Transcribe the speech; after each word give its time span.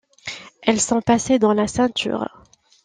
Elles 0.63 0.81
sont 0.81 1.03
passées 1.03 1.37
dans 1.37 1.53
la 1.53 1.67
ceinture. 1.67 2.27